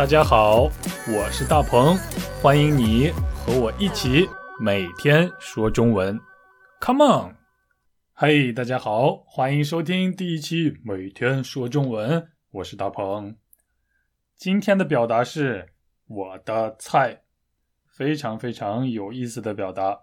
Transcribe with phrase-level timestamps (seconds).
[0.00, 0.62] 大家好，
[1.14, 1.94] 我是大鹏，
[2.40, 4.26] 欢迎你和我一起
[4.58, 6.18] 每天说中文。
[6.80, 7.36] Come on！
[8.14, 13.36] 嘿，大家好，欢迎收听第一期每天说中文，我是大鹏。
[14.38, 15.74] 今天的表达是
[16.06, 17.20] 我的菜，
[17.86, 20.00] 非常非常有意思的表达。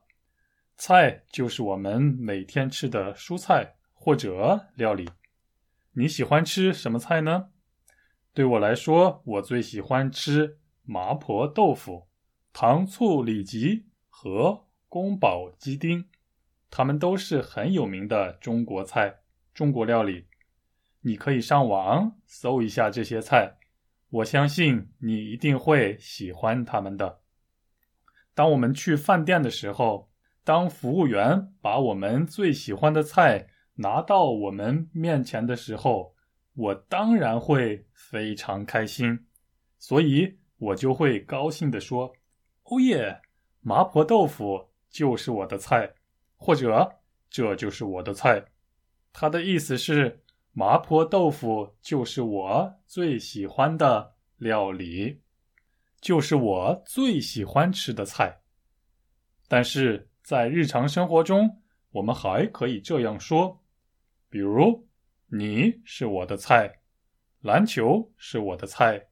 [0.78, 5.10] 菜就是我们每天吃的蔬菜或者料理。
[5.94, 7.46] 你喜欢吃什么菜呢？
[8.38, 12.08] 对我来说，我最喜欢吃麻婆豆腐、
[12.54, 16.08] 糖醋里脊和宫保鸡丁，
[16.70, 19.22] 它们都是很有名的中国菜、
[19.56, 20.28] 中国料理。
[21.02, 23.58] 你可以上网搜一下这些菜，
[24.12, 27.22] 我相信你一定会喜欢它们的。
[28.36, 30.12] 当我们去饭店的时候，
[30.44, 33.48] 当服务员把我们最喜欢的菜
[33.78, 36.14] 拿到我们面前的时候，
[36.58, 39.28] 我当然会非常开心，
[39.78, 42.12] 所以我就会高兴地说
[42.66, 43.22] ：“哦耶，
[43.62, 45.94] 麻婆豆腐就是我的菜，
[46.36, 47.00] 或者
[47.30, 48.44] 这就是我的菜。”
[49.14, 55.22] 他的意思是，麻婆豆腐就是我最喜欢的料理，
[56.02, 58.36] 就是我最喜欢吃的菜。
[59.48, 61.62] 但是在日常生活中，
[61.92, 63.64] 我们还可以这样说，
[64.28, 64.87] 比如。
[65.30, 66.80] 你是我的菜，
[67.42, 69.10] 篮球是我的菜，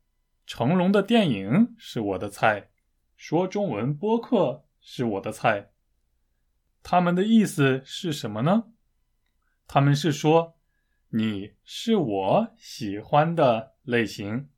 [0.48, 2.70] 成龙的电影是我的菜，
[3.18, 5.72] 说中文播客是我的菜。
[6.82, 8.72] 他们的意思是什么呢？
[9.68, 10.56] 他们是说
[11.10, 14.50] 你是我喜欢的类型，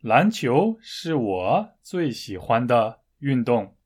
[0.00, 3.76] 篮球是我最喜欢的运动，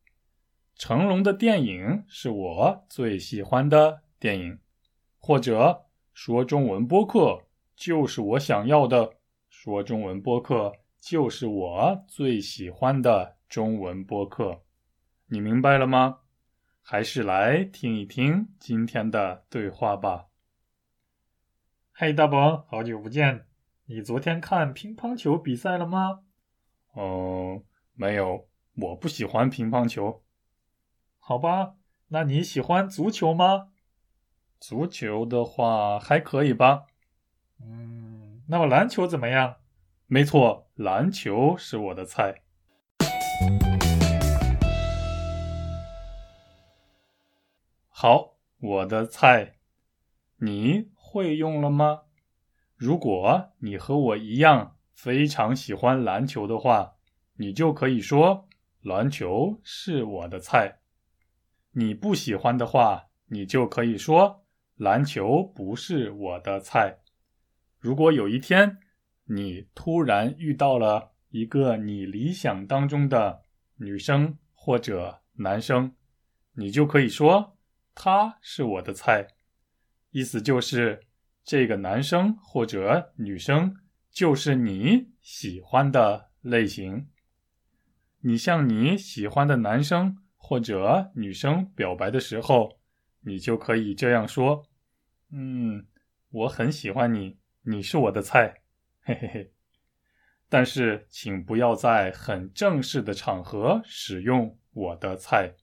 [0.75, 4.59] 成龙的电影是我最喜欢的电影，
[5.19, 5.87] 或者。
[6.23, 9.15] 说中文播客就是我想要的，
[9.49, 14.61] 说中文播客就是我最喜欢的中文播客，
[15.29, 16.19] 你明白了吗？
[16.83, 20.27] 还是来听一听今天的对话吧。
[21.93, 23.47] 嘿，大宝，好久不见！
[23.87, 26.21] 你昨天看乒乓球比赛了吗？
[26.93, 27.63] 哦，
[27.95, 30.23] 没有，我不喜欢乒乓球。
[31.19, 31.77] 好吧，
[32.09, 33.69] 那你喜欢足球吗？
[34.61, 36.85] 足球的话还可以吧，
[37.63, 39.57] 嗯，那么篮球怎么样？
[40.07, 42.43] 没错，篮球是我的菜。
[47.89, 49.55] 好，我的菜，
[50.37, 52.03] 你会用了吗？
[52.77, 56.97] 如果你和我一样非常喜欢篮球的话，
[57.37, 58.47] 你就可以说
[58.83, 60.81] 篮球是我的菜。
[61.73, 64.40] 你不喜欢的话，你就可以说。
[64.81, 67.01] 篮球不是我的菜。
[67.81, 68.79] 如果有一天
[69.27, 73.43] 你突然遇到了一个你理想当中的
[73.77, 75.95] 女生或者男生，
[76.55, 77.59] 你就可以说
[77.95, 79.29] 他是我的菜，
[80.13, 81.03] 意思就是
[81.45, 83.77] 这个男生或者女生
[84.11, 87.07] 就是你喜欢的类型。
[88.21, 92.79] 你向你喜欢的男生或者女生表白的时候，
[93.21, 94.67] 你就可以这样说。
[95.33, 95.87] 嗯，
[96.31, 98.63] 我很喜欢你，你是我的菜，
[99.03, 99.53] 嘿嘿嘿。
[100.49, 105.55] 但是，请不要在很正式的场合使用我的菜，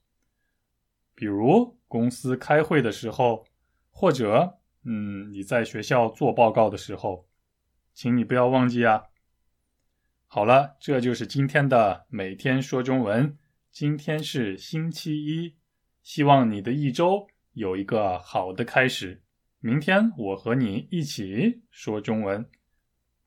[1.13, 3.45] 比如公司开会的时候，
[3.89, 7.27] 或者嗯你在学校做报告的时候，
[7.93, 9.03] 请你不要忘记啊。
[10.27, 13.37] 好了，这就是今天的每天说中文。
[13.69, 15.55] 今天是星期一，
[16.01, 19.21] 希望你的一周有一个好的开始。
[19.67, 22.49] 明天我和你一起说中文，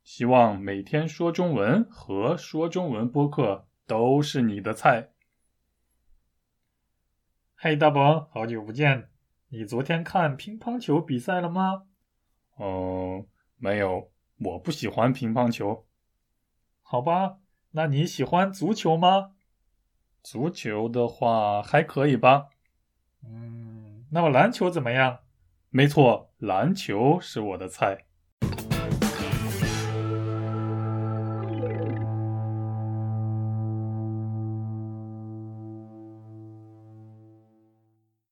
[0.03, 5.11] 希望每天说中文和说中文播客都是你的菜。
[7.55, 9.11] 嘿，大宝，好久不见！
[9.51, 11.83] 你昨天看乒乓球比赛了吗？
[12.57, 13.27] 哦，
[13.59, 15.87] 没有，我不喜欢乒乓球。
[16.81, 17.37] 好吧，
[17.73, 19.33] 那你喜欢足球吗？
[20.23, 22.49] 足球的话还可以吧。
[23.27, 25.19] 嗯，那么篮球怎么样？
[25.73, 28.07] 没错，篮球是我的菜。